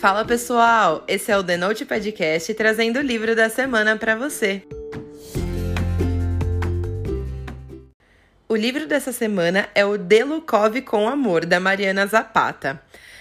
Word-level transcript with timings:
Fala 0.00 0.24
pessoal, 0.24 1.04
esse 1.06 1.30
é 1.30 1.36
o 1.36 1.44
The 1.44 1.58
Note 1.58 1.84
Podcast 1.84 2.54
trazendo 2.54 3.00
o 3.00 3.02
livro 3.02 3.36
da 3.36 3.50
semana 3.50 3.98
para 3.98 4.16
você. 4.16 4.62
O 8.48 8.56
livro 8.56 8.86
dessa 8.86 9.12
semana 9.12 9.68
é 9.74 9.84
o 9.84 9.98
Delukov 9.98 10.80
com 10.80 11.06
Amor, 11.06 11.44
da 11.44 11.60
Mariana 11.60 12.06
Zapata. 12.06 12.80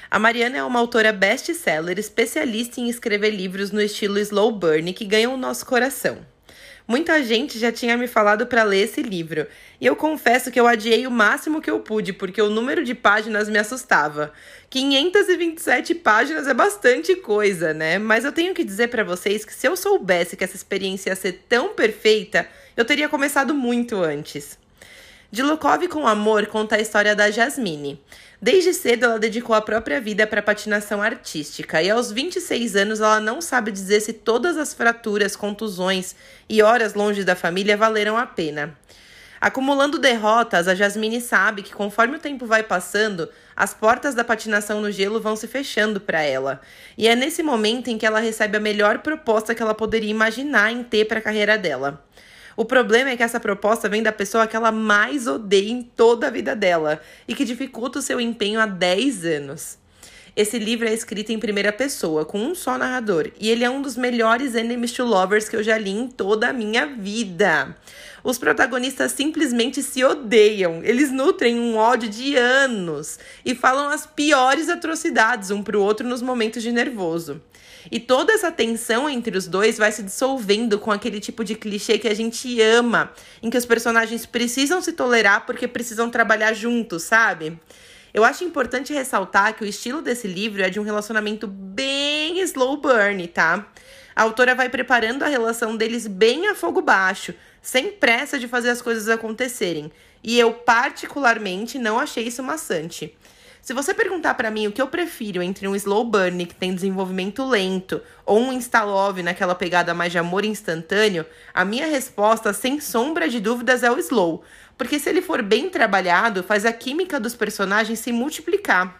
A 0.10 0.18
Mariana 0.18 0.60
é 0.60 0.64
uma 0.64 0.80
autora 0.80 1.12
best-seller, 1.12 2.00
especialista 2.00 2.80
em 2.80 2.88
escrever 2.88 3.32
livros 3.32 3.72
no 3.72 3.82
estilo 3.82 4.18
slow 4.18 4.50
burn 4.50 4.94
que 4.94 5.04
ganham 5.04 5.34
o 5.34 5.38
nosso 5.38 5.66
coração. 5.66 6.20
Muita 6.90 7.22
gente 7.22 7.60
já 7.60 7.72
tinha 7.72 7.96
me 7.96 8.08
falado 8.08 8.48
para 8.48 8.64
ler 8.64 8.86
esse 8.86 9.04
livro, 9.04 9.46
e 9.80 9.86
eu 9.86 9.96
confesso 9.96 10.50
que 10.50 10.60
eu 10.60 10.66
adiei 10.66 11.06
o 11.06 11.12
máximo 11.12 11.62
que 11.62 11.70
eu 11.70 11.82
pude, 11.82 12.12
porque 12.12 12.42
o 12.42 12.50
número 12.50 12.84
de 12.84 12.96
páginas 12.96 13.48
me 13.48 13.60
assustava. 13.60 14.34
527 14.72 15.94
páginas 15.94 16.48
é 16.48 16.54
bastante 16.56 17.16
coisa, 17.18 17.76
né? 17.76 18.00
Mas 18.00 18.26
eu 18.26 18.32
tenho 18.32 18.56
que 18.56 18.64
dizer 18.64 18.88
para 18.88 19.04
vocês 19.04 19.46
que 19.46 19.54
se 19.54 19.68
eu 19.68 19.78
soubesse 19.78 20.36
que 20.36 20.44
essa 20.44 20.56
experiência 20.56 21.12
ia 21.12 21.16
ser 21.16 21.44
tão 21.48 21.76
perfeita, 21.76 22.50
eu 22.76 22.84
teria 22.84 23.08
começado 23.08 23.54
muito 23.54 23.96
antes. 23.98 24.58
De 25.32 25.44
Lukov 25.44 25.88
com 25.90 26.08
Amor 26.08 26.48
conta 26.48 26.76
a 26.76 26.82
história 26.82 27.16
da 27.16 27.30
Jasmine. 27.30 28.02
Desde 28.42 28.74
cedo 28.74 29.04
ela 29.04 29.20
dedicou 29.20 29.56
a 29.56 29.62
própria 29.62 30.02
vida 30.02 30.26
para 30.26 30.42
patinação 30.42 31.04
artística 31.04 31.84
e 31.84 31.90
aos 31.92 32.12
26 32.12 32.76
anos 32.76 33.00
ela 33.00 33.20
não 33.20 33.40
sabe 33.40 33.72
dizer 33.72 34.00
se 34.00 34.12
todas 34.12 34.58
as 34.58 34.74
fraturas, 34.74 35.36
contusões 35.36 36.16
e 36.50 36.64
horas 36.64 36.96
longe 36.96 37.24
da 37.24 37.36
família 37.36 37.78
valeram 37.78 38.18
a 38.18 38.26
pena. 38.26 38.76
Acumulando 39.40 40.00
derrotas, 40.00 40.68
a 40.68 40.74
Jasmine 40.74 41.22
sabe 41.22 41.62
que 41.62 41.76
conforme 41.76 42.18
o 42.18 42.20
tempo 42.20 42.48
vai 42.48 42.64
passando, 42.64 43.30
as 43.56 43.72
portas 43.72 44.16
da 44.16 44.24
patinação 44.24 44.82
no 44.82 44.92
gelo 44.92 45.22
vão 45.22 45.36
se 45.36 45.48
fechando 45.48 46.02
para 46.02 46.24
ela. 46.24 46.60
E 46.98 47.08
é 47.08 47.16
nesse 47.16 47.44
momento 47.44 47.88
em 47.90 48.00
que 48.00 48.06
ela 48.06 48.20
recebe 48.20 48.58
a 48.58 48.60
melhor 48.60 48.98
proposta 49.00 49.54
que 49.54 49.62
ela 49.62 49.76
poderia 49.76 50.10
imaginar 50.10 50.72
em 50.72 50.84
ter 50.84 51.06
para 51.06 51.20
a 51.20 51.22
carreira 51.22 51.56
dela. 51.56 52.04
O 52.60 52.66
problema 52.66 53.10
é 53.10 53.16
que 53.16 53.24
essa 53.24 53.40
proposta 53.40 53.88
vem 53.88 54.04
da 54.04 54.12
pessoa 54.12 54.46
que 54.46 54.54
ela 54.54 54.70
mais 54.70 55.28
odeia 55.28 55.72
em 55.72 55.82
toda 55.82 56.28
a 56.28 56.30
vida 56.30 56.54
dela 56.54 57.00
e 57.26 57.34
que 57.34 57.46
dificulta 57.46 58.00
o 58.00 58.02
seu 58.02 58.20
empenho 58.20 58.60
há 58.60 58.66
10 58.66 59.24
anos. 59.24 59.78
Esse 60.36 60.60
livro 60.60 60.88
é 60.88 60.94
escrito 60.94 61.32
em 61.32 61.40
primeira 61.40 61.72
pessoa, 61.72 62.26
com 62.26 62.40
um 62.40 62.56
só 62.56 62.78
narrador, 62.78 63.32
e 63.40 63.50
ele 63.50 63.64
é 63.64 63.70
um 63.70 63.82
dos 63.82 63.98
melhores 63.98 64.56
enemies 64.56 64.92
to 64.92 65.04
lovers 65.04 65.50
que 65.50 65.56
eu 65.56 65.64
já 65.64 65.78
li 65.78 65.92
em 65.92 66.08
toda 66.08 66.50
a 66.50 66.54
minha 66.54 66.86
vida. 66.86 67.76
Os 68.24 68.38
protagonistas 68.38 69.12
simplesmente 69.14 69.82
se 69.82 70.04
odeiam, 70.04 70.82
eles 70.84 71.12
nutrem 71.12 71.60
um 71.60 71.78
ódio 71.78 72.10
de 72.10 72.36
anos 72.36 73.18
e 73.46 73.56
falam 73.56 73.90
as 73.90 74.06
piores 74.06 74.70
atrocidades 74.70 75.52
um 75.52 75.64
pro 75.64 75.82
outro 75.82 76.08
nos 76.08 76.22
momentos 76.22 76.62
de 76.62 76.72
nervoso. 76.72 77.42
E 77.90 78.00
toda 78.00 78.34
essa 78.34 78.52
tensão 78.52 79.10
entre 79.10 79.38
os 79.38 79.48
dois 79.48 79.78
vai 79.78 79.92
se 79.92 80.04
dissolvendo 80.04 80.78
com 80.78 80.92
aquele 80.92 81.20
tipo 81.20 81.44
de 81.44 81.56
clichê 81.56 81.98
que 81.98 82.08
a 82.08 82.14
gente 82.14 82.60
ama, 82.62 83.12
em 83.42 83.50
que 83.50 83.58
os 83.58 83.66
personagens 83.66 84.26
precisam 84.26 84.82
se 84.82 84.92
tolerar 84.92 85.46
porque 85.46 85.68
precisam 85.68 86.10
trabalhar 86.10 86.54
juntos, 86.54 87.04
sabe? 87.04 87.58
Eu 88.14 88.24
acho 88.24 88.44
importante 88.44 88.94
ressaltar 88.94 89.56
que 89.56 89.64
o 89.64 89.68
estilo 89.68 90.02
desse 90.02 90.28
livro 90.28 90.62
é 90.62 90.70
de 90.70 90.80
um 90.80 90.84
relacionamento 90.84 91.48
bem 91.48 92.40
slow 92.42 92.78
burn, 92.78 93.28
tá? 93.28 93.68
A 94.16 94.24
autora 94.24 94.56
vai 94.56 94.68
preparando 94.68 95.24
a 95.24 95.28
relação 95.28 95.78
deles 95.78 96.08
bem 96.08 96.48
a 96.48 96.56
fogo 96.56 96.82
baixo, 96.82 97.34
sem 97.62 97.92
pressa 97.92 98.40
de 98.40 98.48
fazer 98.48 98.70
as 98.70 98.82
coisas 98.82 99.08
acontecerem. 99.08 99.92
E 100.24 100.38
eu, 100.38 100.52
particularmente, 100.54 101.78
não 101.78 102.00
achei 102.00 102.26
isso 102.28 102.44
maçante. 102.44 103.16
Se 103.62 103.74
você 103.74 103.94
perguntar 103.94 104.34
para 104.36 104.50
mim 104.50 104.68
o 104.68 104.72
que 104.72 104.82
eu 104.82 104.88
prefiro 104.88 105.44
entre 105.44 105.68
um 105.68 105.76
slow 105.76 106.04
burn 106.06 106.46
que 106.46 106.56
tem 106.56 106.74
desenvolvimento 106.74 107.46
lento 107.46 108.02
ou 108.26 108.40
um 108.40 108.54
insta-love 108.54 109.22
naquela 109.22 109.54
pegada 109.54 109.94
mais 109.94 110.12
de 110.12 110.18
amor 110.18 110.46
instantâneo, 110.46 111.26
a 111.54 111.66
minha 111.66 111.86
resposta, 111.86 112.54
sem 112.54 112.80
sombra 112.80 113.28
de 113.28 113.40
dúvidas, 113.40 113.84
é 113.84 113.92
o 113.92 114.00
slow. 114.00 114.44
Porque 114.78 114.98
se 114.98 115.10
ele 115.10 115.22
for 115.22 115.42
bem 115.42 115.70
trabalhado, 115.70 116.42
faz 116.42 116.66
a 116.66 116.72
química 116.72 117.20
dos 117.20 117.36
personagens 117.36 118.00
se 118.00 118.12
multiplicar. 118.14 119.00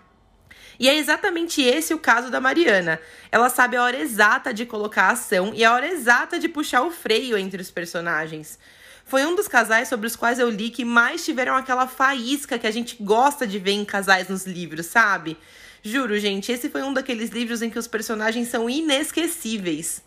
E 0.80 0.88
é 0.88 0.96
exatamente 0.96 1.62
esse 1.62 1.94
o 1.94 2.00
caso 2.00 2.30
da 2.30 2.40
Mariana. 2.40 3.00
Ela 3.32 3.50
sabe 3.50 3.76
a 3.76 3.84
hora 3.84 3.98
exata 3.98 4.54
de 4.54 4.66
colocar 4.66 5.04
a 5.04 5.12
ação 5.12 5.52
e 5.54 5.64
a 5.64 5.74
hora 5.74 5.88
exata 5.88 6.38
de 6.38 6.48
puxar 6.48 6.84
o 6.84 6.92
freio 6.92 7.38
entre 7.38 7.62
os 7.62 7.72
personagens. 7.72 8.60
Foi 9.10 9.26
um 9.26 9.34
dos 9.34 9.48
casais 9.48 9.88
sobre 9.88 10.06
os 10.06 10.16
quais 10.16 10.38
eu 10.38 10.52
li 10.52 10.70
que 10.70 10.86
mais 10.86 11.26
tiveram 11.26 11.56
aquela 11.56 11.88
faísca 11.88 12.60
que 12.60 12.68
a 12.68 12.72
gente 12.72 12.96
gosta 13.02 13.48
de 13.48 13.58
ver 13.58 13.72
em 13.72 13.84
casais 13.84 14.30
nos 14.30 14.46
livros, 14.46 14.86
sabe? 14.86 15.36
Juro, 15.82 16.20
gente, 16.20 16.52
esse 16.52 16.70
foi 16.70 16.84
um 16.84 16.94
daqueles 16.94 17.32
livros 17.32 17.64
em 17.64 17.72
que 17.72 17.80
os 17.80 17.88
personagens 17.88 18.50
são 18.50 18.70
inesquecíveis. 18.70 20.04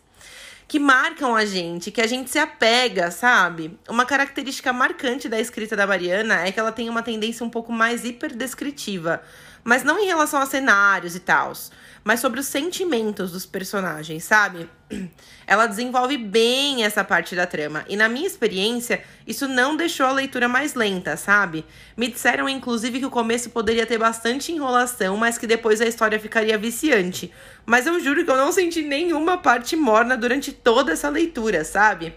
Que 0.69 0.79
marcam 0.79 1.35
a 1.35 1.43
gente, 1.43 1.91
que 1.91 1.99
a 1.99 2.07
gente 2.07 2.29
se 2.29 2.39
apega, 2.39 3.11
sabe? 3.11 3.77
Uma 3.89 4.05
característica 4.05 4.71
marcante 4.71 5.27
da 5.27 5.37
escrita 5.37 5.75
da 5.75 5.85
Mariana 5.85 6.47
é 6.47 6.53
que 6.53 6.59
ela 6.59 6.71
tem 6.71 6.89
uma 6.89 7.03
tendência 7.03 7.45
um 7.45 7.49
pouco 7.49 7.73
mais 7.73 8.05
hiperdescritiva. 8.05 9.21
Mas 9.65 9.83
não 9.83 9.99
em 9.99 10.05
relação 10.05 10.39
a 10.39 10.45
cenários 10.45 11.13
e 11.13 11.19
tals 11.19 11.73
mas 12.03 12.19
sobre 12.19 12.39
os 12.39 12.47
sentimentos 12.47 13.31
dos 13.31 13.45
personagens, 13.45 14.23
sabe? 14.23 14.69
Ela 15.47 15.67
desenvolve 15.67 16.17
bem 16.17 16.83
essa 16.83 17.03
parte 17.03 17.35
da 17.35 17.45
trama, 17.47 17.85
e 17.87 17.95
na 17.95 18.09
minha 18.09 18.27
experiência, 18.27 19.03
isso 19.25 19.47
não 19.47 19.75
deixou 19.75 20.05
a 20.05 20.11
leitura 20.11 20.47
mais 20.47 20.73
lenta, 20.73 21.15
sabe? 21.15 21.65
Me 21.95 22.07
disseram 22.07 22.49
inclusive 22.49 22.99
que 22.99 23.05
o 23.05 23.11
começo 23.11 23.49
poderia 23.49 23.85
ter 23.85 23.97
bastante 23.97 24.51
enrolação, 24.51 25.15
mas 25.15 25.37
que 25.37 25.47
depois 25.47 25.79
a 25.81 25.85
história 25.85 26.19
ficaria 26.19 26.57
viciante. 26.57 27.31
Mas 27.65 27.87
eu 27.87 27.99
juro 27.99 28.25
que 28.25 28.31
eu 28.31 28.37
não 28.37 28.51
senti 28.51 28.81
nenhuma 28.81 29.37
parte 29.37 29.75
morna 29.75 30.17
durante 30.17 30.51
toda 30.51 30.91
essa 30.91 31.09
leitura, 31.09 31.63
sabe? 31.63 32.13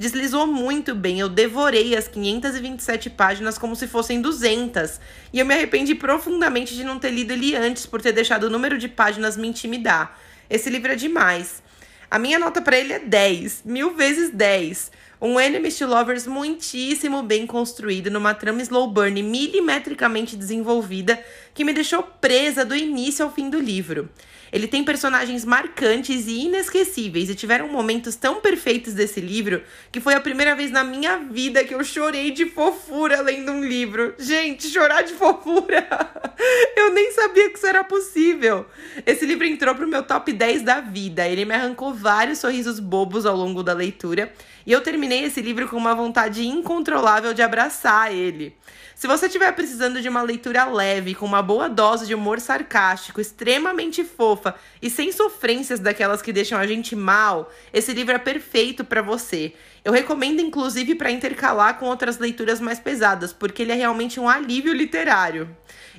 Deslizou 0.00 0.46
muito 0.46 0.94
bem, 0.94 1.20
eu 1.20 1.28
devorei 1.28 1.94
as 1.94 2.08
527 2.08 3.10
páginas 3.10 3.58
como 3.58 3.76
se 3.76 3.86
fossem 3.86 4.22
200. 4.22 4.98
E 5.30 5.38
eu 5.38 5.44
me 5.44 5.52
arrependi 5.52 5.94
profundamente 5.94 6.74
de 6.74 6.82
não 6.82 6.98
ter 6.98 7.10
lido 7.10 7.34
ele 7.34 7.54
antes, 7.54 7.84
por 7.84 8.00
ter 8.00 8.12
deixado 8.12 8.44
o 8.44 8.50
número 8.50 8.78
de 8.78 8.88
páginas 8.88 9.36
me 9.36 9.46
intimidar. 9.46 10.18
Esse 10.48 10.70
livro 10.70 10.90
é 10.90 10.94
demais. 10.94 11.62
A 12.10 12.18
minha 12.18 12.38
nota 12.38 12.62
para 12.62 12.78
ele 12.78 12.94
é 12.94 12.98
10, 12.98 13.60
mil 13.66 13.94
vezes 13.94 14.30
10. 14.30 14.90
Um 15.22 15.38
Enemies 15.38 15.76
to 15.76 15.86
Lovers 15.86 16.26
muitíssimo 16.26 17.22
bem 17.22 17.46
construído, 17.46 18.10
numa 18.10 18.32
trama 18.32 18.62
slow 18.62 18.90
burn 18.90 19.22
milimetricamente 19.22 20.34
desenvolvida, 20.34 21.22
que 21.52 21.62
me 21.62 21.74
deixou 21.74 22.02
presa 22.02 22.64
do 22.64 22.74
início 22.74 23.26
ao 23.26 23.30
fim 23.30 23.50
do 23.50 23.60
livro. 23.60 24.08
Ele 24.52 24.66
tem 24.66 24.82
personagens 24.82 25.44
marcantes 25.44 26.26
e 26.26 26.46
inesquecíveis, 26.46 27.28
e 27.28 27.34
tiveram 27.34 27.68
momentos 27.68 28.16
tão 28.16 28.40
perfeitos 28.40 28.94
desse 28.94 29.20
livro 29.20 29.62
que 29.92 30.00
foi 30.00 30.14
a 30.14 30.20
primeira 30.20 30.56
vez 30.56 30.70
na 30.70 30.82
minha 30.82 31.18
vida 31.18 31.64
que 31.64 31.74
eu 31.74 31.84
chorei 31.84 32.30
de 32.30 32.46
fofura 32.46 33.20
lendo 33.20 33.52
um 33.52 33.64
livro. 33.64 34.14
Gente, 34.18 34.68
chorar 34.68 35.02
de 35.02 35.12
fofura! 35.12 35.86
Eu 36.74 36.90
nem 36.94 37.12
sabia 37.12 37.50
que 37.50 37.58
isso 37.58 37.66
era 37.66 37.84
possível. 37.84 38.64
Esse 39.04 39.26
livro 39.26 39.44
entrou 39.44 39.74
pro 39.74 39.86
meu 39.86 40.02
top 40.02 40.32
10 40.32 40.62
da 40.62 40.80
vida. 40.80 41.28
Ele 41.28 41.44
me 41.44 41.54
arrancou 41.54 41.92
vários 41.92 42.38
sorrisos 42.38 42.80
bobos 42.80 43.26
ao 43.26 43.36
longo 43.36 43.62
da 43.62 43.74
leitura, 43.74 44.32
e 44.66 44.72
eu 44.72 44.80
terminei 44.80 45.09
esse 45.18 45.40
livro 45.42 45.68
com 45.68 45.76
uma 45.76 45.94
vontade 45.94 46.46
incontrolável 46.46 47.34
de 47.34 47.42
abraçar 47.42 48.12
ele. 48.12 48.56
Se 49.00 49.06
você 49.06 49.26
estiver 49.26 49.50
precisando 49.52 50.02
de 50.02 50.08
uma 50.10 50.20
leitura 50.20 50.66
leve, 50.66 51.14
com 51.14 51.24
uma 51.24 51.40
boa 51.40 51.68
dose 51.68 52.06
de 52.06 52.14
humor 52.14 52.38
sarcástico, 52.38 53.18
extremamente 53.18 54.04
fofa 54.04 54.54
e 54.82 54.90
sem 54.90 55.10
sofrências 55.10 55.80
daquelas 55.80 56.20
que 56.20 56.34
deixam 56.34 56.58
a 56.58 56.66
gente 56.66 56.94
mal, 56.94 57.50
esse 57.72 57.94
livro 57.94 58.14
é 58.14 58.18
perfeito 58.18 58.84
para 58.84 59.00
você. 59.00 59.54
Eu 59.82 59.90
recomendo 59.90 60.40
inclusive 60.40 60.94
para 60.94 61.10
intercalar 61.10 61.78
com 61.78 61.86
outras 61.86 62.18
leituras 62.18 62.60
mais 62.60 62.78
pesadas, 62.78 63.32
porque 63.32 63.62
ele 63.62 63.72
é 63.72 63.76
realmente 63.76 64.20
um 64.20 64.28
alívio 64.28 64.74
literário. 64.74 65.48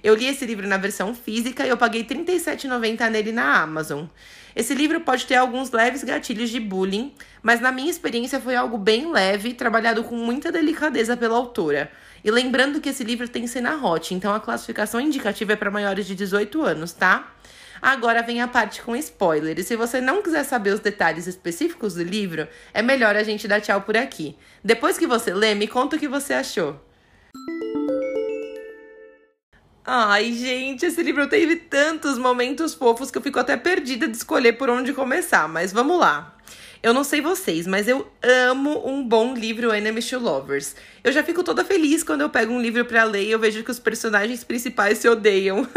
Eu 0.04 0.14
li 0.14 0.28
esse 0.28 0.46
livro 0.46 0.68
na 0.68 0.78
versão 0.78 1.16
física 1.16 1.66
e 1.66 1.70
eu 1.70 1.78
paguei 1.78 2.04
R$ 2.04 2.16
37,90 2.24 3.10
nele 3.10 3.32
na 3.32 3.62
Amazon. 3.64 4.06
Esse 4.56 4.74
livro 4.74 5.00
pode 5.02 5.26
ter 5.26 5.36
alguns 5.36 5.72
leves 5.72 6.04
gatilhos 6.04 6.50
de 6.50 6.60
bullying, 6.60 7.14
mas 7.42 7.62
na 7.62 7.72
minha 7.72 7.90
experiência 7.90 8.40
foi 8.40 8.56
algo 8.56 8.78
bem 8.78 9.12
leve, 9.12 9.54
trabalhado 9.54 10.04
com 10.04 10.16
muita 10.16 10.52
delicadeza 10.52 11.16
pela 11.16 11.38
autora. 11.38 11.92
E 12.24 12.30
lembrando 12.30 12.82
que 12.82 12.90
esse 12.90 13.04
livro 13.04 13.28
tem 13.28 13.48
cena 13.48 13.76
hot, 13.76 14.14
então 14.14 14.34
a 14.34 14.40
classificação 14.40 15.00
indicativa 15.00 15.54
é 15.54 15.56
para 15.56 15.72
maiores 15.72 16.06
de 16.06 16.16
18 16.16 16.62
anos, 16.62 16.92
tá? 16.94 17.34
Agora 17.82 18.22
vem 18.22 18.42
a 18.42 18.48
parte 18.48 18.82
com 18.84 18.96
spoiler. 18.96 19.58
E 19.58 19.64
se 19.64 19.76
você 19.76 20.00
não 20.00 20.22
quiser 20.22 20.44
saber 20.44 20.72
os 20.72 20.80
detalhes 20.80 21.26
específicos 21.26 21.96
do 21.96 22.04
livro, 22.04 22.48
é 22.74 22.82
melhor 22.84 23.16
a 23.16 23.24
gente 23.24 23.48
dar 23.48 23.60
tchau 23.60 23.82
por 23.82 23.98
aqui. 23.98 24.38
Depois 24.64 25.00
que 25.00 25.08
você 25.08 25.34
lê, 25.34 25.56
me 25.56 25.68
conta 25.68 25.96
o 25.96 26.00
que 26.00 26.08
você 26.08 26.36
achou. 26.36 26.80
Ai, 29.94 30.32
gente, 30.32 30.86
esse 30.86 31.04
livro 31.04 31.28
teve 31.28 31.58
tantos 31.58 32.18
momentos 32.18 32.74
fofos 32.74 33.12
que 33.12 33.18
eu 33.18 33.22
fico 33.22 33.38
até 33.38 33.58
perdida 33.58 34.08
de 34.08 34.16
escolher 34.16 34.54
por 34.54 34.70
onde 34.70 34.94
começar, 34.94 35.50
mas 35.50 35.74
vamos 35.74 36.00
lá. 36.00 36.34
Eu 36.82 36.94
não 36.94 37.04
sei 37.04 37.20
vocês, 37.20 37.68
mas 37.68 37.90
eu 37.90 38.10
amo 38.24 38.88
um 38.88 39.06
bom 39.06 39.34
livro 39.34 39.74
Enemies 39.74 40.10
to 40.10 40.18
Lovers. 40.18 40.78
Eu 41.04 41.12
já 41.12 41.22
fico 41.26 41.44
toda 41.44 41.66
feliz 41.66 42.04
quando 42.04 42.22
eu 42.22 42.30
pego 42.30 42.54
um 42.54 42.62
livro 42.62 42.86
para 42.86 43.04
ler 43.04 43.26
e 43.26 43.32
eu 43.32 43.38
vejo 43.38 43.66
que 43.66 43.70
os 43.70 43.80
personagens 43.80 44.46
principais 44.46 44.98
se 44.98 45.10
odeiam. 45.10 45.68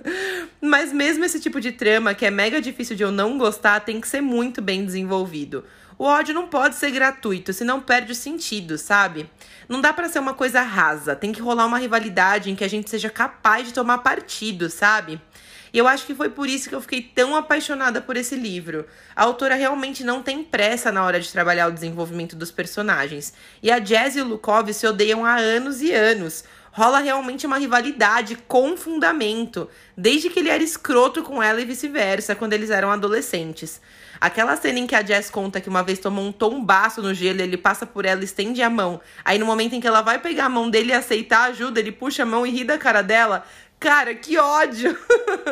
mas 0.62 0.90
mesmo 0.90 1.26
esse 1.26 1.38
tipo 1.38 1.60
de 1.60 1.70
trama, 1.70 2.14
que 2.14 2.24
é 2.24 2.30
mega 2.30 2.62
difícil 2.62 2.96
de 2.96 3.02
eu 3.02 3.12
não 3.12 3.36
gostar, 3.36 3.80
tem 3.80 4.00
que 4.00 4.08
ser 4.08 4.22
muito 4.22 4.62
bem 4.62 4.82
desenvolvido. 4.82 5.62
O 5.98 6.04
ódio 6.04 6.32
não 6.32 6.46
pode 6.46 6.76
ser 6.76 6.92
gratuito, 6.92 7.52
senão 7.52 7.80
perde 7.80 8.12
o 8.12 8.14
sentido, 8.14 8.78
sabe? 8.78 9.28
Não 9.68 9.80
dá 9.80 9.92
para 9.92 10.08
ser 10.08 10.20
uma 10.20 10.32
coisa 10.32 10.62
rasa, 10.62 11.16
tem 11.16 11.32
que 11.32 11.40
rolar 11.40 11.66
uma 11.66 11.78
rivalidade 11.78 12.50
em 12.50 12.54
que 12.54 12.62
a 12.62 12.68
gente 12.68 12.88
seja 12.88 13.10
capaz 13.10 13.66
de 13.66 13.74
tomar 13.74 13.98
partido, 13.98 14.70
sabe? 14.70 15.20
E 15.72 15.78
eu 15.78 15.86
acho 15.86 16.06
que 16.06 16.14
foi 16.14 16.30
por 16.30 16.48
isso 16.48 16.68
que 16.68 16.74
eu 16.74 16.80
fiquei 16.80 17.02
tão 17.02 17.34
apaixonada 17.34 18.00
por 18.00 18.16
esse 18.16 18.36
livro. 18.36 18.86
A 19.14 19.24
autora 19.24 19.54
realmente 19.54 20.04
não 20.04 20.22
tem 20.22 20.42
pressa 20.42 20.92
na 20.92 21.04
hora 21.04 21.20
de 21.20 21.30
trabalhar 21.30 21.66
o 21.66 21.72
desenvolvimento 21.72 22.36
dos 22.36 22.50
personagens. 22.50 23.34
E 23.62 23.70
a 23.70 23.78
Jazz 23.78 24.16
e 24.16 24.20
o 24.20 24.24
Lukov 24.24 24.72
se 24.72 24.86
odeiam 24.86 25.24
há 25.24 25.36
anos 25.36 25.82
e 25.82 25.92
anos. 25.92 26.44
Rola 26.72 27.00
realmente 27.00 27.46
uma 27.46 27.58
rivalidade 27.58 28.36
com 28.46 28.76
fundamento, 28.76 29.68
desde 29.96 30.30
que 30.30 30.38
ele 30.38 30.48
era 30.48 30.62
escroto 30.62 31.22
com 31.22 31.42
ela 31.42 31.60
e 31.60 31.64
vice-versa, 31.64 32.34
quando 32.34 32.52
eles 32.52 32.70
eram 32.70 32.90
adolescentes. 32.90 33.80
Aquela 34.20 34.56
cena 34.56 34.80
em 34.80 34.86
que 34.86 34.96
a 34.96 35.04
Jess 35.04 35.30
conta 35.30 35.60
que 35.60 35.68
uma 35.68 35.82
vez 35.82 35.98
tomou 35.98 36.24
um 36.24 36.32
tombaço 36.32 37.00
no 37.00 37.14
gelo, 37.14 37.40
ele 37.40 37.56
passa 37.56 37.86
por 37.86 38.04
ela, 38.04 38.24
estende 38.24 38.60
a 38.62 38.68
mão. 38.68 39.00
Aí 39.24 39.38
no 39.38 39.46
momento 39.46 39.74
em 39.74 39.80
que 39.80 39.86
ela 39.86 40.02
vai 40.02 40.18
pegar 40.18 40.46
a 40.46 40.48
mão 40.48 40.68
dele 40.68 40.90
e 40.90 40.94
aceitar 40.94 41.44
ajuda, 41.50 41.78
ele 41.78 41.92
puxa 41.92 42.24
a 42.24 42.26
mão 42.26 42.44
e 42.44 42.50
ri 42.50 42.64
da 42.64 42.76
cara 42.76 43.00
dela. 43.00 43.44
Cara, 43.80 44.12
que 44.12 44.36
ódio! 44.36 44.98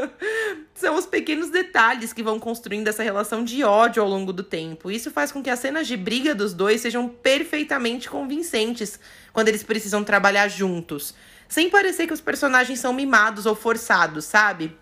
São 0.74 0.96
os 0.96 1.06
pequenos 1.06 1.48
detalhes 1.48 2.12
que 2.12 2.24
vão 2.24 2.40
construindo 2.40 2.88
essa 2.88 3.02
relação 3.02 3.44
de 3.44 3.62
ódio 3.62 4.02
ao 4.02 4.08
longo 4.08 4.32
do 4.32 4.42
tempo. 4.42 4.90
Isso 4.90 5.12
faz 5.12 5.30
com 5.30 5.40
que 5.40 5.48
as 5.48 5.60
cenas 5.60 5.86
de 5.86 5.96
briga 5.96 6.34
dos 6.34 6.52
dois 6.52 6.80
sejam 6.80 7.08
perfeitamente 7.08 8.10
convincentes 8.10 8.98
quando 9.32 9.48
eles 9.48 9.62
precisam 9.62 10.02
trabalhar 10.02 10.48
juntos, 10.48 11.14
sem 11.48 11.70
parecer 11.70 12.08
que 12.08 12.12
os 12.12 12.20
personagens 12.20 12.80
são 12.80 12.92
mimados 12.92 13.46
ou 13.46 13.54
forçados, 13.54 14.24
sabe? 14.24 14.76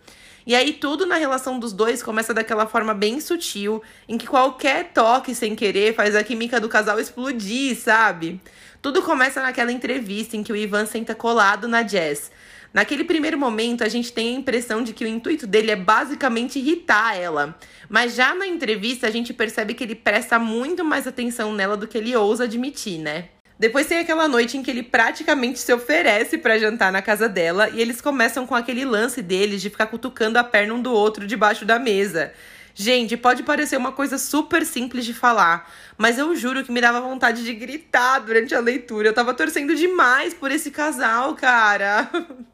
E 0.47 0.55
aí 0.55 0.73
tudo 0.73 1.05
na 1.05 1.17
relação 1.17 1.59
dos 1.59 1.73
dois 1.73 2.03
começa 2.03 2.33
daquela 2.33 2.67
forma 2.67 2.95
bem 2.95 3.21
sutil, 3.21 3.83
em 4.09 4.17
que 4.17 4.27
qualquer 4.27 4.93
toque 4.93 5.35
sem 5.35 5.55
querer 5.55 5.95
faz 5.95 6.17
a 6.17 6.25
química 6.25 6.59
do 6.59 6.69
casal 6.69 6.99
explodir, 6.99 7.77
sabe? 7.77 8.41
Tudo 8.81 9.03
começa 9.03 9.43
naquela 9.43 9.73
entrevista 9.73 10.35
em 10.35 10.43
que 10.43 10.53
o 10.53 10.57
Ivan 10.57 10.87
senta 10.87 11.15
colado 11.15 11.69
na 11.69 11.87
Jess 11.87 12.31
Naquele 12.75 13.05
primeiro 13.05 13.39
momento, 13.39 13.85
a 13.85 13.89
gente 13.89 14.13
tem 14.13 14.35
a 14.35 14.39
impressão 14.41 14.83
de 14.83 14.93
que 14.93 15.05
o 15.05 15.09
intuito 15.09 15.47
dele 15.47 15.71
é 15.71 15.77
basicamente 15.77 16.59
irritar 16.59 17.17
ela. 17.17 17.57
Mas 17.89 18.17
já 18.17 18.35
na 18.35 18.49
entrevista, 18.49 19.07
a 19.07 19.11
gente 19.13 19.33
percebe 19.33 19.75
que 19.75 19.85
ele 19.85 19.95
presta 19.95 20.41
muito 20.41 20.85
mais 20.85 21.07
atenção 21.07 21.55
nela 21.55 21.77
do 21.77 21.87
que 21.87 21.97
ele 21.97 22.17
ousa 22.17 22.45
admitir, 22.45 22.99
né? 22.99 23.27
Depois 23.57 23.87
tem 23.87 23.99
aquela 23.99 24.27
noite 24.27 24.59
em 24.59 24.63
que 24.65 24.73
ele 24.73 24.83
praticamente 24.83 25.61
se 25.61 25.73
oferece 25.73 26.37
para 26.37 26.59
jantar 26.59 26.91
na 26.91 27.01
casa 27.01 27.29
dela 27.29 27.71
e 27.71 27.81
eles 27.81 28.01
começam 28.01 28.45
com 28.45 28.57
aquele 28.57 28.85
lance 28.85 29.23
deles 29.23 29.63
de 29.63 29.71
ficar 29.71 29.87
cutucando 29.87 30.37
a 30.41 30.43
perna 30.43 30.75
um 30.75 30.83
do 30.83 30.93
outro 30.93 31.29
debaixo 31.29 31.65
da 31.65 31.79
mesa. 31.79 32.33
Gente, 32.75 33.17
pode 33.17 33.45
parecer 33.45 33.77
uma 33.77 33.93
coisa 33.93 34.19
super 34.19 34.67
simples 34.67 35.05
de 35.05 35.15
falar, 35.15 35.73
mas 35.97 36.19
eu 36.19 36.35
juro 36.35 36.65
que 36.65 36.73
me 36.73 36.81
dava 36.81 37.01
vontade 37.01 37.45
de 37.45 37.55
gritar 37.55 38.19
durante 38.19 38.53
a 38.53 38.59
leitura. 38.59 39.07
Eu 39.07 39.15
tava 39.15 39.33
torcendo 39.33 39.77
demais 39.77 40.35
por 40.35 40.51
esse 40.51 40.73
casal, 40.73 41.37
cara. 41.37 42.11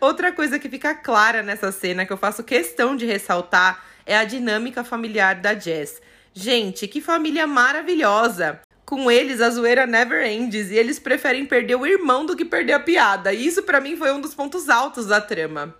Outra 0.00 0.32
coisa 0.32 0.58
que 0.58 0.68
fica 0.68 0.94
clara 0.94 1.42
nessa 1.42 1.70
cena 1.70 2.04
que 2.06 2.12
eu 2.12 2.16
faço 2.16 2.42
questão 2.42 2.96
de 2.96 3.06
ressaltar 3.06 3.84
é 4.04 4.16
a 4.16 4.24
dinâmica 4.24 4.82
familiar 4.82 5.36
da 5.36 5.54
Jess. 5.54 6.00
Gente, 6.34 6.88
que 6.88 7.00
família 7.00 7.46
maravilhosa! 7.46 8.60
Com 8.84 9.10
eles, 9.10 9.40
a 9.40 9.48
zoeira 9.48 9.86
never 9.86 10.26
ends 10.26 10.70
e 10.70 10.76
eles 10.76 10.98
preferem 10.98 11.46
perder 11.46 11.76
o 11.76 11.86
irmão 11.86 12.26
do 12.26 12.36
que 12.36 12.44
perder 12.44 12.72
a 12.74 12.80
piada. 12.80 13.32
E 13.32 13.46
isso 13.46 13.62
para 13.62 13.80
mim 13.80 13.96
foi 13.96 14.12
um 14.12 14.20
dos 14.20 14.34
pontos 14.34 14.68
altos 14.68 15.06
da 15.06 15.20
trama. 15.20 15.74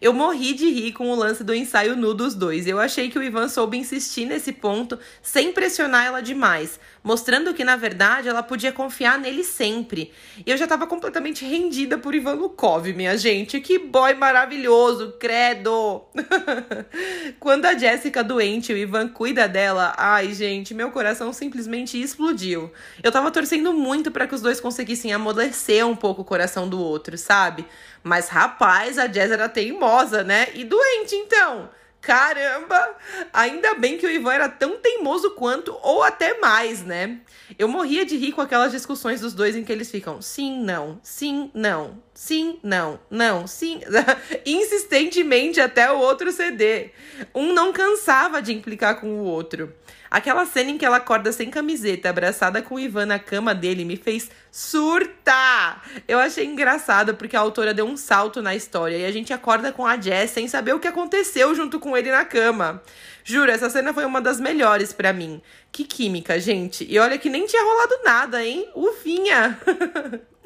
Eu 0.00 0.12
morri 0.12 0.54
de 0.54 0.70
rir 0.70 0.92
com 0.92 1.10
o 1.10 1.14
lance 1.14 1.42
do 1.42 1.54
ensaio 1.54 1.96
nu 1.96 2.14
dos 2.14 2.34
dois. 2.34 2.66
Eu 2.66 2.78
achei 2.78 3.10
que 3.10 3.18
o 3.18 3.22
Ivan 3.22 3.48
soube 3.48 3.76
insistir 3.76 4.26
nesse 4.26 4.52
ponto 4.52 4.98
sem 5.20 5.52
pressionar 5.52 6.06
ela 6.06 6.20
demais, 6.20 6.78
mostrando 7.02 7.52
que 7.52 7.64
na 7.64 7.76
verdade 7.76 8.28
ela 8.28 8.42
podia 8.42 8.72
confiar 8.72 9.18
nele 9.18 9.42
sempre. 9.42 10.12
E 10.46 10.50
eu 10.50 10.56
já 10.56 10.66
tava 10.66 10.86
completamente 10.86 11.44
rendida 11.44 11.98
por 11.98 12.14
Ivan 12.14 12.34
Lukov, 12.34 12.92
minha 12.92 13.16
gente. 13.16 13.60
Que 13.60 13.78
boy 13.78 14.14
maravilhoso, 14.14 15.14
credo! 15.18 16.02
Quando 17.40 17.66
a 17.66 17.76
Jéssica 17.76 18.22
doente, 18.22 18.72
o 18.72 18.76
Ivan 18.76 19.08
cuida 19.08 19.48
dela. 19.48 19.94
Ai, 19.96 20.32
gente, 20.32 20.74
meu 20.74 20.90
coração 20.90 21.32
simplesmente 21.32 22.00
explodiu. 22.00 22.70
Eu 23.02 23.10
tava 23.10 23.30
torcendo 23.30 23.72
muito 23.72 24.10
para 24.10 24.26
que 24.26 24.34
os 24.34 24.40
dois 24.40 24.60
conseguissem 24.60 25.12
amolecer 25.12 25.86
um 25.86 25.96
pouco 25.96 26.22
o 26.22 26.24
coração 26.24 26.68
do 26.68 26.78
outro, 26.80 27.18
sabe? 27.18 27.64
Mas 28.08 28.28
rapaz, 28.28 28.98
a 28.98 29.06
Jess 29.06 29.30
era 29.30 29.50
teimosa, 29.50 30.24
né? 30.24 30.48
E 30.54 30.64
doente 30.64 31.14
então. 31.14 31.68
Caramba! 32.00 32.96
Ainda 33.34 33.74
bem 33.74 33.98
que 33.98 34.06
o 34.06 34.10
Ivan 34.10 34.32
era 34.32 34.48
tão 34.48 34.78
teimoso 34.78 35.32
quanto, 35.32 35.76
ou 35.82 36.02
até 36.02 36.38
mais, 36.38 36.82
né? 36.82 37.18
Eu 37.58 37.68
morria 37.68 38.06
de 38.06 38.16
rir 38.16 38.32
com 38.32 38.40
aquelas 38.40 38.72
discussões 38.72 39.20
dos 39.20 39.34
dois 39.34 39.54
em 39.54 39.62
que 39.62 39.70
eles 39.70 39.90
ficam 39.90 40.22
sim, 40.22 40.58
não, 40.62 40.98
sim, 41.02 41.50
não, 41.52 42.02
sim, 42.18 42.58
não, 42.64 42.98
não, 43.08 43.46
sim, 43.46 43.80
insistentemente 44.44 45.60
até 45.60 45.88
o 45.92 45.98
outro 45.98 46.32
ceder. 46.32 46.92
Um 47.32 47.52
não 47.52 47.72
cansava 47.72 48.42
de 48.42 48.52
implicar 48.52 49.00
com 49.00 49.20
o 49.20 49.22
outro. 49.22 49.72
Aquela 50.10 50.44
cena 50.44 50.70
em 50.70 50.78
que 50.78 50.84
ela 50.84 50.96
acorda 50.96 51.30
sem 51.30 51.48
camiseta, 51.48 52.10
abraçada 52.10 52.60
com 52.60 52.74
o 52.74 52.80
Ivan 52.80 53.06
na 53.06 53.20
cama 53.20 53.54
dele, 53.54 53.84
me 53.84 53.96
fez 53.96 54.30
surtar! 54.50 55.88
Eu 56.08 56.18
achei 56.18 56.44
engraçado 56.44 57.14
porque 57.14 57.36
a 57.36 57.40
autora 57.40 57.72
deu 57.72 57.86
um 57.86 57.96
salto 57.96 58.42
na 58.42 58.56
história 58.56 58.96
e 58.96 59.04
a 59.04 59.12
gente 59.12 59.32
acorda 59.32 59.70
com 59.70 59.86
a 59.86 60.00
Jess 60.00 60.32
sem 60.32 60.48
saber 60.48 60.72
o 60.72 60.80
que 60.80 60.88
aconteceu 60.88 61.54
junto 61.54 61.78
com 61.78 61.96
ele 61.96 62.10
na 62.10 62.24
cama. 62.24 62.82
Juro, 63.22 63.52
essa 63.52 63.70
cena 63.70 63.94
foi 63.94 64.04
uma 64.04 64.20
das 64.20 64.40
melhores 64.40 64.92
para 64.92 65.12
mim. 65.12 65.40
Que 65.70 65.84
química, 65.84 66.40
gente. 66.40 66.84
E 66.88 66.98
olha 66.98 67.18
que 67.18 67.30
nem 67.30 67.46
tinha 67.46 67.62
rolado 67.62 67.94
nada, 68.02 68.44
hein? 68.44 68.68
Ufinha! 68.74 69.56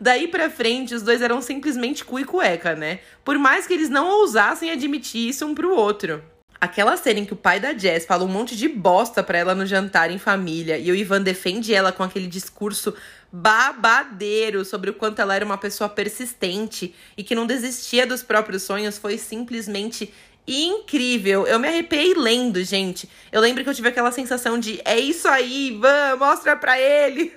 Daí 0.00 0.28
pra 0.28 0.50
frente, 0.50 0.94
os 0.94 1.02
dois 1.02 1.22
eram 1.22 1.40
simplesmente 1.40 2.04
cu 2.04 2.18
e 2.18 2.24
cueca, 2.24 2.74
né? 2.74 3.00
Por 3.24 3.38
mais 3.38 3.66
que 3.66 3.74
eles 3.74 3.88
não 3.88 4.08
ousassem 4.08 4.70
admitir 4.70 5.28
isso 5.28 5.46
um 5.46 5.54
pro 5.54 5.74
outro. 5.74 6.22
Aquela 6.60 6.96
cena 6.96 7.18
em 7.18 7.24
que 7.24 7.32
o 7.32 7.36
pai 7.36 7.58
da 7.58 7.76
Jess 7.76 8.06
fala 8.06 8.24
um 8.24 8.28
monte 8.28 8.56
de 8.56 8.68
bosta 8.68 9.20
pra 9.20 9.36
ela 9.36 9.54
no 9.54 9.66
jantar 9.66 10.12
em 10.12 10.18
família 10.18 10.78
e 10.78 10.92
o 10.92 10.94
Ivan 10.94 11.20
defende 11.20 11.74
ela 11.74 11.90
com 11.90 12.04
aquele 12.04 12.28
discurso 12.28 12.94
babadeiro 13.32 14.64
sobre 14.64 14.90
o 14.90 14.94
quanto 14.94 15.20
ela 15.20 15.34
era 15.34 15.44
uma 15.44 15.56
pessoa 15.56 15.88
persistente 15.88 16.94
e 17.16 17.24
que 17.24 17.34
não 17.34 17.46
desistia 17.46 18.06
dos 18.06 18.22
próprios 18.22 18.62
sonhos 18.62 18.98
foi 18.98 19.16
simplesmente 19.16 20.12
incrível. 20.46 21.46
Eu 21.46 21.58
me 21.58 21.68
arrepiei 21.68 22.14
lendo, 22.14 22.62
gente. 22.64 23.08
Eu 23.30 23.40
lembro 23.40 23.62
que 23.62 23.70
eu 23.70 23.74
tive 23.74 23.88
aquela 23.88 24.10
sensação 24.10 24.58
de 24.58 24.80
é 24.84 24.98
isso 24.98 25.28
aí, 25.28 25.68
Ivan, 25.68 26.16
mostra 26.18 26.56
pra 26.56 26.78
ele. 26.78 27.32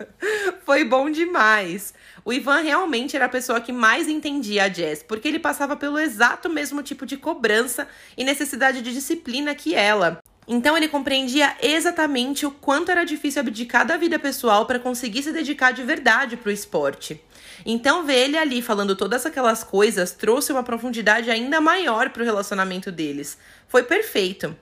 Foi 0.64 0.84
bom 0.84 1.10
demais. 1.10 1.92
O 2.24 2.32
Ivan 2.32 2.60
realmente 2.60 3.16
era 3.16 3.26
a 3.26 3.28
pessoa 3.28 3.60
que 3.60 3.72
mais 3.72 4.08
entendia 4.08 4.64
a 4.64 4.68
Jess, 4.68 5.02
porque 5.02 5.28
ele 5.28 5.38
passava 5.38 5.76
pelo 5.76 5.98
exato 5.98 6.48
mesmo 6.48 6.82
tipo 6.82 7.04
de 7.04 7.16
cobrança 7.16 7.86
e 8.16 8.24
necessidade 8.24 8.80
de 8.80 8.94
disciplina 8.94 9.54
que 9.54 9.74
ela. 9.74 10.20
Então 10.46 10.76
ele 10.76 10.88
compreendia 10.88 11.56
exatamente 11.62 12.44
o 12.44 12.50
quanto 12.50 12.90
era 12.90 13.04
difícil 13.04 13.40
abdicar 13.40 13.86
da 13.86 13.96
vida 13.96 14.18
pessoal 14.18 14.66
para 14.66 14.78
conseguir 14.78 15.22
se 15.22 15.32
dedicar 15.32 15.72
de 15.72 15.82
verdade 15.82 16.36
para 16.36 16.50
o 16.50 16.52
esporte. 16.52 17.20
Então 17.64 18.04
ver 18.04 18.24
ele 18.24 18.36
ali 18.36 18.60
falando 18.60 18.94
todas 18.94 19.24
aquelas 19.24 19.64
coisas 19.64 20.12
trouxe 20.12 20.52
uma 20.52 20.62
profundidade 20.62 21.30
ainda 21.30 21.60
maior 21.60 22.10
para 22.10 22.22
o 22.22 22.24
relacionamento 22.24 22.92
deles. 22.92 23.38
Foi 23.68 23.82
perfeito. 23.82 24.54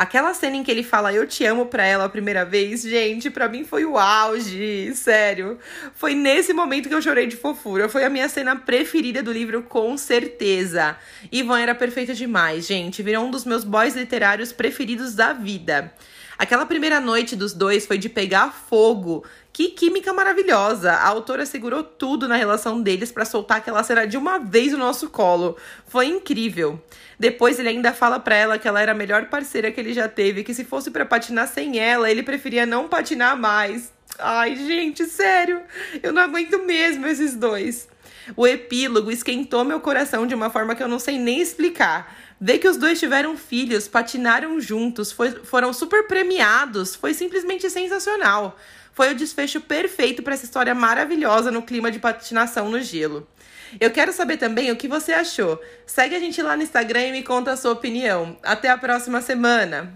Aquela 0.00 0.32
cena 0.32 0.56
em 0.56 0.62
que 0.62 0.70
ele 0.70 0.82
fala 0.82 1.12
eu 1.12 1.26
te 1.26 1.44
amo 1.44 1.66
pra 1.66 1.84
ela 1.84 2.06
a 2.06 2.08
primeira 2.08 2.42
vez, 2.42 2.80
gente, 2.80 3.28
para 3.28 3.50
mim 3.50 3.64
foi 3.64 3.84
o 3.84 3.98
auge, 3.98 4.94
sério. 4.94 5.58
Foi 5.94 6.14
nesse 6.14 6.54
momento 6.54 6.88
que 6.88 6.94
eu 6.94 7.02
chorei 7.02 7.26
de 7.26 7.36
fofura. 7.36 7.86
Foi 7.86 8.02
a 8.02 8.08
minha 8.08 8.26
cena 8.26 8.56
preferida 8.56 9.22
do 9.22 9.30
livro, 9.30 9.62
com 9.62 9.98
certeza. 9.98 10.96
Ivan 11.30 11.60
era 11.60 11.74
perfeita 11.74 12.14
demais, 12.14 12.66
gente. 12.66 13.02
Virou 13.02 13.26
um 13.26 13.30
dos 13.30 13.44
meus 13.44 13.62
boys 13.62 13.94
literários 13.94 14.52
preferidos 14.52 15.14
da 15.14 15.34
vida. 15.34 15.92
Aquela 16.40 16.64
primeira 16.64 16.98
noite 17.00 17.36
dos 17.36 17.52
dois 17.52 17.84
foi 17.84 17.98
de 17.98 18.08
pegar 18.08 18.50
fogo. 18.50 19.22
Que 19.52 19.68
química 19.68 20.10
maravilhosa! 20.10 20.90
A 20.90 21.06
autora 21.06 21.44
segurou 21.44 21.82
tudo 21.82 22.26
na 22.26 22.34
relação 22.34 22.80
deles 22.80 23.12
para 23.12 23.26
soltar 23.26 23.58
aquela 23.58 23.84
cena 23.84 24.06
de 24.06 24.16
uma 24.16 24.38
vez 24.38 24.72
no 24.72 24.78
nosso 24.78 25.10
colo. 25.10 25.58
Foi 25.86 26.06
incrível. 26.06 26.82
Depois 27.18 27.58
ele 27.58 27.68
ainda 27.68 27.92
fala 27.92 28.18
para 28.18 28.36
ela 28.36 28.58
que 28.58 28.66
ela 28.66 28.80
era 28.80 28.92
a 28.92 28.94
melhor 28.94 29.26
parceira 29.26 29.70
que 29.70 29.78
ele 29.78 29.92
já 29.92 30.08
teve, 30.08 30.42
que 30.42 30.54
se 30.54 30.64
fosse 30.64 30.90
para 30.90 31.04
patinar 31.04 31.46
sem 31.46 31.78
ela, 31.78 32.10
ele 32.10 32.22
preferia 32.22 32.64
não 32.64 32.88
patinar 32.88 33.38
mais. 33.38 33.92
Ai, 34.18 34.56
gente, 34.56 35.04
sério, 35.04 35.60
eu 36.02 36.10
não 36.10 36.22
aguento 36.22 36.58
mesmo 36.64 37.06
esses 37.06 37.34
dois. 37.34 37.86
O 38.36 38.46
epílogo 38.46 39.10
esquentou 39.10 39.64
meu 39.64 39.80
coração 39.80 40.26
de 40.26 40.34
uma 40.34 40.50
forma 40.50 40.74
que 40.74 40.82
eu 40.82 40.88
não 40.88 40.98
sei 40.98 41.18
nem 41.18 41.40
explicar. 41.40 42.16
Ver 42.40 42.58
que 42.58 42.68
os 42.68 42.76
dois 42.76 42.98
tiveram 42.98 43.36
filhos, 43.36 43.86
patinaram 43.86 44.58
juntos, 44.60 45.12
foi, 45.12 45.30
foram 45.44 45.72
super 45.72 46.06
premiados, 46.06 46.94
foi 46.94 47.14
simplesmente 47.14 47.68
sensacional. 47.70 48.58
Foi 48.92 49.12
o 49.12 49.14
desfecho 49.14 49.60
perfeito 49.60 50.22
para 50.22 50.34
essa 50.34 50.44
história 50.44 50.74
maravilhosa 50.74 51.50
no 51.50 51.62
clima 51.62 51.90
de 51.90 51.98
patinação 51.98 52.68
no 52.68 52.80
gelo. 52.80 53.26
Eu 53.78 53.90
quero 53.90 54.12
saber 54.12 54.36
também 54.36 54.70
o 54.72 54.76
que 54.76 54.88
você 54.88 55.12
achou. 55.12 55.60
Segue 55.86 56.16
a 56.16 56.18
gente 56.18 56.42
lá 56.42 56.56
no 56.56 56.62
Instagram 56.62 57.06
e 57.06 57.12
me 57.12 57.22
conta 57.22 57.52
a 57.52 57.56
sua 57.56 57.72
opinião. 57.72 58.36
Até 58.42 58.68
a 58.68 58.76
próxima 58.76 59.20
semana! 59.20 59.88